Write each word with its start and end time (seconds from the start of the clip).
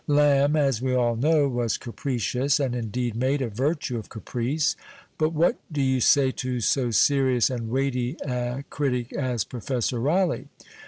Lamb, 0.07 0.55
as 0.55 0.81
we 0.81 0.95
all 0.95 1.15
know, 1.15 1.47
was 1.47 1.77
capricious, 1.77 2.59
and 2.59 2.73
indeed 2.75 3.15
made 3.15 3.39
a 3.39 3.47
virtue 3.49 3.99
of 3.99 4.09
caprice, 4.09 4.75
but 5.19 5.29
what 5.31 5.57
do 5.71 5.79
you 5.79 5.99
say 6.01 6.31
to 6.31 6.59
so 6.59 6.89
serious 6.89 7.51
and 7.51 7.69
weighty 7.69 8.17
a 8.25 8.63
critic 8.71 9.13
as 9.13 9.43
Professor 9.43 9.99
Raleigh 9.99 10.47